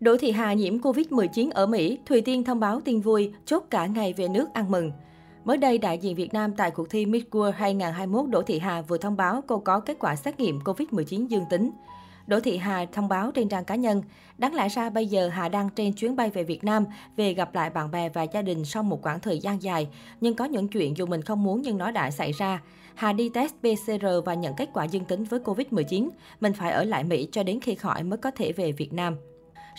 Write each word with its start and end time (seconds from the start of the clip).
Đỗ 0.00 0.16
Thị 0.16 0.30
Hà 0.30 0.52
nhiễm 0.52 0.78
Covid-19 0.78 1.50
ở 1.54 1.66
Mỹ, 1.66 1.98
Thùy 2.06 2.20
Tiên 2.20 2.44
thông 2.44 2.60
báo 2.60 2.80
tin 2.80 3.00
vui, 3.00 3.32
chốt 3.44 3.64
cả 3.70 3.86
ngày 3.86 4.12
về 4.12 4.28
nước 4.28 4.54
ăn 4.54 4.70
mừng. 4.70 4.92
Mới 5.44 5.56
đây, 5.56 5.78
đại 5.78 5.98
diện 5.98 6.14
Việt 6.14 6.34
Nam 6.34 6.52
tại 6.56 6.70
cuộc 6.70 6.90
thi 6.90 7.06
Miss 7.06 7.26
World 7.30 7.50
2021 7.50 8.30
Đỗ 8.30 8.42
Thị 8.42 8.58
Hà 8.58 8.82
vừa 8.82 8.98
thông 8.98 9.16
báo 9.16 9.42
cô 9.46 9.58
có 9.58 9.80
kết 9.80 9.96
quả 10.00 10.16
xét 10.16 10.40
nghiệm 10.40 10.58
Covid-19 10.58 11.26
dương 11.26 11.44
tính. 11.50 11.70
Đỗ 12.26 12.40
Thị 12.40 12.56
Hà 12.56 12.86
thông 12.92 13.08
báo 13.08 13.30
trên 13.30 13.48
trang 13.48 13.64
cá 13.64 13.74
nhân, 13.74 14.02
đáng 14.38 14.54
lẽ 14.54 14.68
ra 14.68 14.90
bây 14.90 15.06
giờ 15.06 15.28
Hà 15.28 15.48
đang 15.48 15.68
trên 15.70 15.92
chuyến 15.92 16.16
bay 16.16 16.30
về 16.30 16.44
Việt 16.44 16.64
Nam, 16.64 16.84
về 17.16 17.34
gặp 17.34 17.54
lại 17.54 17.70
bạn 17.70 17.90
bè 17.90 18.08
và 18.08 18.22
gia 18.22 18.42
đình 18.42 18.64
sau 18.64 18.82
một 18.82 19.06
quãng 19.06 19.20
thời 19.20 19.38
gian 19.38 19.62
dài. 19.62 19.88
Nhưng 20.20 20.34
có 20.34 20.44
những 20.44 20.68
chuyện 20.68 20.96
dù 20.96 21.06
mình 21.06 21.22
không 21.22 21.42
muốn 21.42 21.62
nhưng 21.62 21.78
nó 21.78 21.90
đã 21.90 22.10
xảy 22.10 22.32
ra. 22.32 22.62
Hà 22.94 23.12
đi 23.12 23.28
test 23.28 23.54
PCR 23.54 24.06
và 24.24 24.34
nhận 24.34 24.54
kết 24.56 24.68
quả 24.72 24.84
dương 24.84 25.04
tính 25.04 25.24
với 25.24 25.40
Covid-19. 25.40 26.08
Mình 26.40 26.52
phải 26.52 26.72
ở 26.72 26.84
lại 26.84 27.04
Mỹ 27.04 27.28
cho 27.32 27.42
đến 27.42 27.60
khi 27.60 27.74
khỏi 27.74 28.02
mới 28.02 28.16
có 28.16 28.30
thể 28.30 28.52
về 28.52 28.72
Việt 28.72 28.92
Nam. 28.92 29.16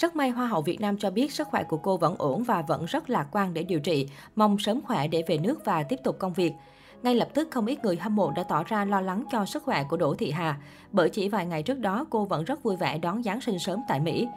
Rất 0.00 0.16
may 0.16 0.30
Hoa 0.30 0.46
hậu 0.46 0.62
Việt 0.62 0.80
Nam 0.80 0.98
cho 0.98 1.10
biết 1.10 1.32
sức 1.32 1.48
khỏe 1.48 1.62
của 1.62 1.76
cô 1.76 1.96
vẫn 1.96 2.14
ổn 2.18 2.42
và 2.42 2.62
vẫn 2.62 2.84
rất 2.84 3.10
lạc 3.10 3.26
quan 3.32 3.54
để 3.54 3.62
điều 3.62 3.80
trị, 3.80 4.08
mong 4.36 4.58
sớm 4.58 4.80
khỏe 4.80 5.08
để 5.08 5.22
về 5.26 5.38
nước 5.38 5.64
và 5.64 5.82
tiếp 5.82 5.96
tục 6.04 6.16
công 6.18 6.32
việc. 6.32 6.52
Ngay 7.02 7.14
lập 7.14 7.28
tức 7.34 7.48
không 7.50 7.66
ít 7.66 7.84
người 7.84 7.96
hâm 7.96 8.16
mộ 8.16 8.30
đã 8.30 8.42
tỏ 8.42 8.64
ra 8.64 8.84
lo 8.84 9.00
lắng 9.00 9.24
cho 9.32 9.44
sức 9.44 9.62
khỏe 9.62 9.84
của 9.84 9.96
Đỗ 9.96 10.14
Thị 10.14 10.30
Hà, 10.30 10.56
bởi 10.92 11.10
chỉ 11.10 11.28
vài 11.28 11.46
ngày 11.46 11.62
trước 11.62 11.78
đó 11.78 12.06
cô 12.10 12.24
vẫn 12.24 12.44
rất 12.44 12.62
vui 12.62 12.76
vẻ 12.76 12.98
đón 12.98 13.22
Giáng 13.22 13.40
sinh 13.40 13.58
sớm 13.58 13.80
tại 13.88 14.00
Mỹ. 14.00 14.28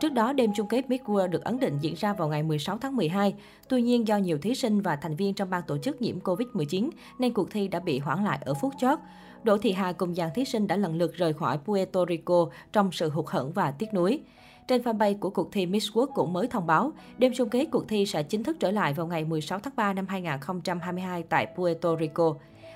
Trước 0.00 0.12
đó, 0.12 0.32
đêm 0.32 0.50
chung 0.56 0.68
kết 0.68 0.90
Miss 0.90 1.04
World 1.04 1.28
được 1.28 1.44
ấn 1.44 1.60
định 1.60 1.78
diễn 1.80 1.94
ra 1.94 2.12
vào 2.12 2.28
ngày 2.28 2.42
16 2.42 2.78
tháng 2.78 2.96
12. 2.96 3.34
Tuy 3.68 3.82
nhiên, 3.82 4.08
do 4.08 4.16
nhiều 4.16 4.38
thí 4.38 4.54
sinh 4.54 4.80
và 4.80 4.96
thành 4.96 5.16
viên 5.16 5.34
trong 5.34 5.50
ban 5.50 5.62
tổ 5.62 5.78
chức 5.78 6.02
nhiễm 6.02 6.20
Covid-19, 6.20 6.90
nên 7.18 7.34
cuộc 7.34 7.50
thi 7.50 7.68
đã 7.68 7.80
bị 7.80 7.98
hoãn 7.98 8.24
lại 8.24 8.38
ở 8.44 8.54
phút 8.54 8.74
chót. 8.78 8.98
Đỗ 9.42 9.58
Thị 9.58 9.72
Hà 9.72 9.92
cùng 9.92 10.14
dàn 10.14 10.30
thí 10.34 10.44
sinh 10.44 10.66
đã 10.66 10.76
lần 10.76 10.96
lượt 10.96 11.14
rời 11.14 11.32
khỏi 11.32 11.58
Puerto 11.64 12.04
Rico 12.08 12.48
trong 12.72 12.92
sự 12.92 13.08
hụt 13.08 13.26
hẫng 13.26 13.52
và 13.52 13.70
tiếc 13.70 13.94
nuối. 13.94 14.20
Trên 14.68 14.82
fanpage 14.82 15.18
của 15.18 15.30
cuộc 15.30 15.52
thi 15.52 15.66
Miss 15.66 15.92
World 15.92 16.06
cũng 16.14 16.32
mới 16.32 16.46
thông 16.46 16.66
báo, 16.66 16.92
đêm 17.18 17.32
chung 17.34 17.48
kết 17.48 17.66
cuộc 17.72 17.88
thi 17.88 18.06
sẽ 18.06 18.22
chính 18.22 18.42
thức 18.42 18.56
trở 18.60 18.70
lại 18.70 18.94
vào 18.94 19.06
ngày 19.06 19.24
16 19.24 19.58
tháng 19.58 19.72
3 19.76 19.92
năm 19.92 20.06
2022 20.08 21.22
tại 21.22 21.46
Puerto 21.56 21.96
Rico. 21.96 22.34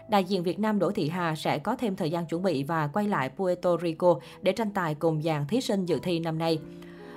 Đại 0.08 0.24
diện 0.24 0.42
Việt 0.42 0.58
Nam 0.58 0.78
Đỗ 0.78 0.90
Thị 0.90 1.08
Hà 1.08 1.34
sẽ 1.34 1.58
có 1.58 1.76
thêm 1.76 1.96
thời 1.96 2.10
gian 2.10 2.26
chuẩn 2.26 2.42
bị 2.42 2.62
và 2.62 2.86
quay 2.86 3.08
lại 3.08 3.30
Puerto 3.36 3.76
Rico 3.82 4.18
để 4.42 4.52
tranh 4.52 4.70
tài 4.70 4.94
cùng 4.94 5.22
dàn 5.22 5.46
thí 5.46 5.60
sinh 5.60 5.86
dự 5.86 5.98
thi 6.02 6.18
năm 6.18 6.38
nay. 6.38 6.58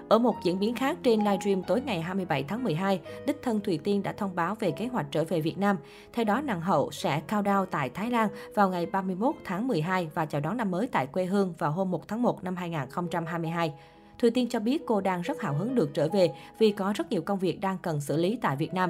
Ở 0.09 0.19
một 0.19 0.35
diễn 0.43 0.59
biến 0.59 0.75
khác 0.75 0.97
trên 1.03 1.19
livestream 1.19 1.63
tối 1.63 1.81
ngày 1.81 2.01
27 2.01 2.43
tháng 2.43 2.63
12, 2.63 2.99
đích 3.25 3.41
thân 3.41 3.59
Thùy 3.59 3.77
Tiên 3.77 4.03
đã 4.03 4.13
thông 4.13 4.35
báo 4.35 4.55
về 4.55 4.71
kế 4.71 4.87
hoạch 4.87 5.05
trở 5.11 5.23
về 5.23 5.41
Việt 5.41 5.57
Nam. 5.57 5.77
Theo 6.13 6.25
đó, 6.25 6.41
nàng 6.41 6.61
hậu 6.61 6.91
sẽ 6.91 7.21
cao 7.27 7.41
đao 7.41 7.65
tại 7.65 7.89
Thái 7.89 8.09
Lan 8.09 8.29
vào 8.55 8.69
ngày 8.69 8.85
31 8.85 9.35
tháng 9.45 9.67
12 9.67 10.09
và 10.13 10.25
chào 10.25 10.41
đón 10.41 10.57
năm 10.57 10.71
mới 10.71 10.87
tại 10.87 11.07
quê 11.07 11.25
hương 11.25 11.53
vào 11.57 11.71
hôm 11.71 11.91
1 11.91 12.07
tháng 12.07 12.21
1 12.21 12.43
năm 12.43 12.55
2022. 12.55 13.73
Thùy 14.21 14.31
Tiên 14.31 14.49
cho 14.49 14.59
biết 14.59 14.85
cô 14.85 15.01
đang 15.01 15.21
rất 15.21 15.41
hào 15.41 15.53
hứng 15.53 15.75
được 15.75 15.89
trở 15.93 16.07
về 16.07 16.31
vì 16.59 16.71
có 16.71 16.93
rất 16.95 17.11
nhiều 17.11 17.21
công 17.21 17.39
việc 17.39 17.61
đang 17.61 17.77
cần 17.77 18.01
xử 18.01 18.17
lý 18.17 18.37
tại 18.41 18.55
Việt 18.55 18.73
Nam. 18.73 18.89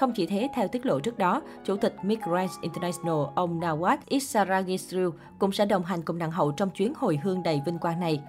Không 0.00 0.12
chỉ 0.12 0.26
thế, 0.26 0.48
theo 0.54 0.68
tiết 0.68 0.86
lộ 0.86 1.00
trước 1.00 1.18
đó, 1.18 1.42
Chủ 1.64 1.76
tịch 1.76 1.94
Migrants 2.02 2.54
International 2.60 3.32
ông 3.34 3.60
Nawaz 3.60 3.96
Issaragisru 4.08 5.10
cũng 5.38 5.52
sẽ 5.52 5.66
đồng 5.66 5.82
hành 5.82 6.02
cùng 6.02 6.18
nàng 6.18 6.30
hậu 6.30 6.52
trong 6.52 6.70
chuyến 6.70 6.94
hồi 6.94 7.18
hương 7.22 7.42
đầy 7.42 7.60
vinh 7.66 7.78
quang 7.78 8.00
này. 8.00 8.20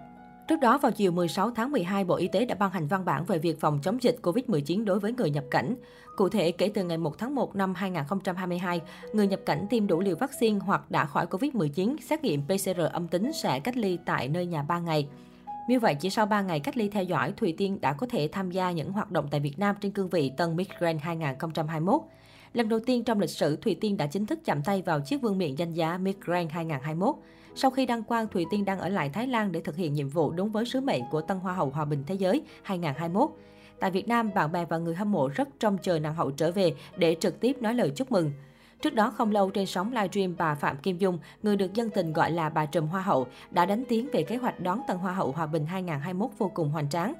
Trước 0.47 0.59
đó, 0.59 0.77
vào 0.77 0.91
chiều 0.91 1.11
16 1.11 1.51
tháng 1.51 1.71
12, 1.71 2.03
Bộ 2.03 2.15
Y 2.15 2.27
tế 2.27 2.45
đã 2.45 2.55
ban 2.55 2.71
hành 2.71 2.87
văn 2.87 3.05
bản 3.05 3.25
về 3.25 3.37
việc 3.37 3.59
phòng 3.59 3.79
chống 3.83 4.03
dịch 4.03 4.19
COVID-19 4.21 4.85
đối 4.85 4.99
với 4.99 5.13
người 5.13 5.29
nhập 5.29 5.45
cảnh. 5.51 5.75
Cụ 6.17 6.29
thể, 6.29 6.51
kể 6.51 6.71
từ 6.73 6.83
ngày 6.83 6.97
1 6.97 7.17
tháng 7.17 7.35
1 7.35 7.55
năm 7.55 7.73
2022, 7.75 8.81
người 9.13 9.27
nhập 9.27 9.39
cảnh 9.45 9.65
tiêm 9.69 9.87
đủ 9.87 9.99
liều 9.99 10.15
vaccine 10.15 10.59
hoặc 10.59 10.91
đã 10.91 11.05
khỏi 11.05 11.25
COVID-19, 11.25 11.95
xét 12.01 12.23
nghiệm 12.23 12.41
PCR 12.45 12.81
âm 12.91 13.07
tính 13.07 13.31
sẽ 13.33 13.59
cách 13.59 13.77
ly 13.77 13.97
tại 14.05 14.27
nơi 14.27 14.45
nhà 14.45 14.63
3 14.63 14.79
ngày. 14.79 15.07
Như 15.67 15.79
vậy, 15.79 15.95
chỉ 15.95 16.09
sau 16.09 16.25
3 16.25 16.41
ngày 16.41 16.59
cách 16.59 16.77
ly 16.77 16.89
theo 16.89 17.03
dõi, 17.03 17.33
Thùy 17.37 17.53
Tiên 17.57 17.81
đã 17.81 17.93
có 17.93 18.07
thể 18.09 18.29
tham 18.31 18.51
gia 18.51 18.71
những 18.71 18.91
hoạt 18.91 19.11
động 19.11 19.27
tại 19.31 19.39
Việt 19.39 19.59
Nam 19.59 19.75
trên 19.81 19.91
cương 19.91 20.09
vị 20.09 20.31
Tân 20.37 20.55
Miss 20.55 20.69
Grand 20.79 21.01
2021. 21.01 22.01
Lần 22.53 22.69
đầu 22.69 22.79
tiên 22.79 23.03
trong 23.03 23.19
lịch 23.19 23.29
sử, 23.29 23.55
Thùy 23.55 23.75
Tiên 23.81 23.97
đã 23.97 24.07
chính 24.07 24.25
thức 24.25 24.39
chạm 24.45 24.61
tay 24.63 24.81
vào 24.81 24.99
chiếc 24.99 25.21
vương 25.21 25.37
miện 25.37 25.55
danh 25.55 25.73
giá 25.73 25.97
Miss 25.97 26.19
Grand 26.19 26.51
2021. 26.51 27.15
Sau 27.55 27.71
khi 27.71 27.85
đăng 27.85 28.03
quang, 28.03 28.27
Thùy 28.27 28.45
Tiên 28.51 28.65
đang 28.65 28.79
ở 28.79 28.89
lại 28.89 29.09
Thái 29.09 29.27
Lan 29.27 29.51
để 29.51 29.59
thực 29.59 29.75
hiện 29.75 29.93
nhiệm 29.93 30.09
vụ 30.09 30.31
đúng 30.31 30.51
với 30.51 30.65
sứ 30.65 30.81
mệnh 30.81 31.01
của 31.11 31.21
Tân 31.21 31.39
Hoa 31.39 31.53
hậu 31.53 31.69
Hòa 31.69 31.85
bình 31.85 32.03
Thế 32.07 32.15
giới 32.15 32.41
2021. 32.63 33.29
Tại 33.79 33.91
Việt 33.91 34.07
Nam, 34.07 34.33
bạn 34.33 34.51
bè 34.51 34.65
và 34.65 34.77
người 34.77 34.95
hâm 34.95 35.11
mộ 35.11 35.27
rất 35.27 35.49
trông 35.59 35.77
chờ 35.77 35.99
nàng 35.99 36.15
hậu 36.15 36.31
trở 36.31 36.51
về 36.51 36.73
để 36.97 37.15
trực 37.19 37.39
tiếp 37.39 37.61
nói 37.61 37.73
lời 37.73 37.91
chúc 37.95 38.11
mừng. 38.11 38.31
Trước 38.81 38.93
đó 38.93 39.13
không 39.17 39.31
lâu 39.31 39.49
trên 39.49 39.65
sóng 39.65 39.91
livestream 39.91 40.35
bà 40.37 40.55
Phạm 40.55 40.77
Kim 40.77 40.97
Dung, 40.97 41.19
người 41.43 41.55
được 41.55 41.73
dân 41.73 41.89
tình 41.89 42.13
gọi 42.13 42.31
là 42.31 42.49
bà 42.49 42.65
Trùm 42.65 42.87
Hoa 42.87 43.01
hậu, 43.01 43.27
đã 43.51 43.65
đánh 43.65 43.83
tiếng 43.89 44.09
về 44.13 44.23
kế 44.23 44.35
hoạch 44.35 44.59
đón 44.59 44.81
Tân 44.87 44.97
Hoa 44.97 45.13
hậu 45.13 45.31
Hòa 45.31 45.45
bình 45.45 45.65
2021 45.65 46.31
vô 46.37 46.51
cùng 46.53 46.69
hoành 46.69 46.89
tráng. 46.89 47.13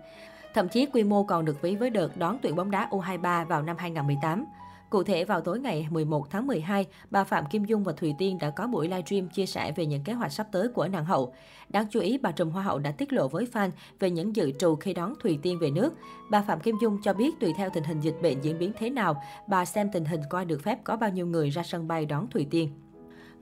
Thậm 0.54 0.70
chí 0.70 0.86
quy 0.86 1.04
mô 1.04 1.24
còn 1.24 1.46
được 1.46 1.62
ví 1.62 1.76
với 1.76 1.90
đợt 1.90 2.18
đón 2.18 2.38
tuyển 2.42 2.56
bóng 2.56 2.72
đá 2.72 2.88
U23 2.92 3.46
vào 3.46 3.62
năm 3.62 3.78
2018. 3.80 4.46
Cụ 4.92 5.04
thể, 5.04 5.26
vào 5.26 5.42
tối 5.42 5.60
ngày 5.60 5.88
11 5.92 6.30
tháng 6.30 6.48
12, 6.48 6.86
bà 7.12 7.24
Phạm 7.24 7.46
Kim 7.46 7.66
Dung 7.66 7.84
và 7.84 7.94
Thùy 7.94 8.16
Tiên 8.18 8.38
đã 8.42 8.50
có 8.50 8.68
buổi 8.68 8.88
livestream 8.88 9.30
chia 9.30 9.46
sẻ 9.46 9.72
về 9.76 9.86
những 9.86 10.04
kế 10.04 10.14
hoạch 10.14 10.32
sắp 10.32 10.48
tới 10.52 10.68
của 10.68 10.88
nàng 10.88 11.06
hậu. 11.06 11.34
Đáng 11.70 11.86
chú 11.92 12.00
ý, 12.00 12.18
bà 12.18 12.32
Trùm 12.32 12.50
Hoa 12.50 12.64
hậu 12.64 12.80
đã 12.80 12.92
tiết 12.92 13.14
lộ 13.14 13.28
với 13.28 13.48
fan 13.54 13.70
về 14.00 14.10
những 14.10 14.36
dự 14.36 14.52
trù 14.60 14.76
khi 14.76 14.94
đón 14.94 15.14
Thùy 15.24 15.40
Tiên 15.42 15.60
về 15.60 15.70
nước. 15.72 15.94
Bà 16.30 16.42
Phạm 16.42 16.60
Kim 16.60 16.76
Dung 16.82 16.98
cho 17.04 17.14
biết 17.14 17.40
tùy 17.40 17.54
theo 17.58 17.70
tình 17.74 17.84
hình 17.84 18.00
dịch 18.00 18.16
bệnh 18.22 18.42
diễn 18.42 18.60
biến 18.60 18.72
thế 18.78 18.90
nào, 18.90 19.22
bà 19.48 19.66
xem 19.66 19.90
tình 19.92 20.06
hình 20.06 20.22
coi 20.30 20.46
được 20.46 20.64
phép 20.64 20.84
có 20.84 20.98
bao 20.98 21.10
nhiêu 21.10 21.28
người 21.28 21.50
ra 21.50 21.64
sân 21.64 21.88
bay 21.88 22.06
đón 22.06 22.28
Thùy 22.28 22.48
Tiên. 22.50 22.70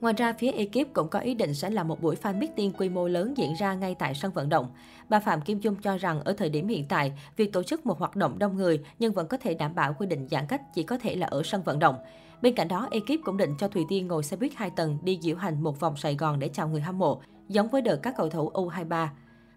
Ngoài 0.00 0.14
ra, 0.16 0.32
phía 0.32 0.50
ekip 0.50 0.92
cũng 0.92 1.08
có 1.08 1.18
ý 1.18 1.34
định 1.34 1.54
sẽ 1.54 1.70
là 1.70 1.82
một 1.82 2.02
buổi 2.02 2.16
fan 2.22 2.38
meeting 2.38 2.72
quy 2.72 2.88
mô 2.88 3.08
lớn 3.08 3.34
diễn 3.36 3.54
ra 3.54 3.74
ngay 3.74 3.94
tại 3.98 4.14
sân 4.14 4.32
vận 4.32 4.48
động. 4.48 4.70
Bà 5.08 5.20
Phạm 5.20 5.40
Kim 5.40 5.60
Dung 5.60 5.74
cho 5.74 5.96
rằng 5.96 6.20
ở 6.24 6.32
thời 6.32 6.48
điểm 6.48 6.68
hiện 6.68 6.84
tại, 6.88 7.12
việc 7.36 7.52
tổ 7.52 7.62
chức 7.62 7.86
một 7.86 7.98
hoạt 7.98 8.16
động 8.16 8.38
đông 8.38 8.56
người 8.56 8.80
nhưng 8.98 9.12
vẫn 9.12 9.26
có 9.26 9.36
thể 9.36 9.54
đảm 9.54 9.74
bảo 9.74 9.94
quy 9.98 10.06
định 10.06 10.28
giãn 10.30 10.46
cách 10.46 10.62
chỉ 10.74 10.82
có 10.82 10.98
thể 10.98 11.16
là 11.16 11.26
ở 11.26 11.42
sân 11.44 11.62
vận 11.62 11.78
động. 11.78 11.96
Bên 12.42 12.54
cạnh 12.54 12.68
đó, 12.68 12.88
ekip 12.90 13.24
cũng 13.24 13.36
định 13.36 13.54
cho 13.58 13.68
Thùy 13.68 13.84
Tiên 13.88 14.06
ngồi 14.06 14.22
xe 14.22 14.36
buýt 14.36 14.52
2 14.56 14.70
tầng 14.70 14.98
đi 15.02 15.18
diễu 15.22 15.36
hành 15.36 15.62
một 15.62 15.80
vòng 15.80 15.96
Sài 15.96 16.14
Gòn 16.14 16.38
để 16.38 16.50
chào 16.52 16.68
người 16.68 16.80
hâm 16.80 16.98
mộ, 16.98 17.20
giống 17.48 17.68
với 17.68 17.82
đợt 17.82 17.96
các 17.96 18.14
cầu 18.16 18.28
thủ 18.28 18.50
U23. 18.54 19.08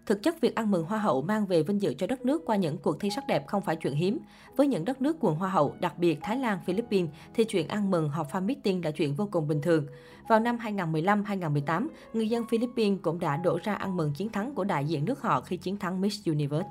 Thực 0.06 0.22
chất, 0.22 0.40
việc 0.40 0.54
ăn 0.54 0.70
mừng 0.70 0.84
Hoa 0.84 0.98
hậu 0.98 1.22
mang 1.22 1.46
về 1.46 1.62
vinh 1.62 1.82
dự 1.82 1.94
cho 1.94 2.06
đất 2.06 2.26
nước 2.26 2.42
qua 2.46 2.56
những 2.56 2.78
cuộc 2.78 3.00
thi 3.00 3.10
sắc 3.10 3.24
đẹp 3.28 3.46
không 3.46 3.62
phải 3.62 3.76
chuyện 3.76 3.94
hiếm. 3.94 4.18
Với 4.56 4.66
những 4.66 4.84
đất 4.84 5.02
nước 5.02 5.16
quần 5.20 5.36
Hoa 5.36 5.48
hậu, 5.48 5.74
đặc 5.80 5.98
biệt 5.98 6.18
Thái 6.22 6.36
Lan, 6.36 6.58
Philippines, 6.66 7.10
thì 7.34 7.44
chuyện 7.44 7.68
ăn 7.68 7.90
mừng 7.90 8.08
họp 8.08 8.32
fan 8.32 8.44
meeting 8.44 8.84
là 8.84 8.90
chuyện 8.90 9.14
vô 9.14 9.28
cùng 9.30 9.48
bình 9.48 9.62
thường. 9.62 9.86
Vào 10.28 10.40
năm 10.40 10.58
2015-2018, 10.58 11.88
người 12.12 12.28
dân 12.28 12.44
Philippines 12.50 12.98
cũng 13.02 13.18
đã 13.18 13.36
đổ 13.36 13.58
ra 13.62 13.74
ăn 13.74 13.96
mừng 13.96 14.12
chiến 14.14 14.28
thắng 14.28 14.54
của 14.54 14.64
đại 14.64 14.84
diện 14.84 15.04
nước 15.04 15.20
họ 15.20 15.40
khi 15.40 15.56
chiến 15.56 15.76
thắng 15.76 16.00
Miss 16.00 16.26
Universe. 16.26 16.68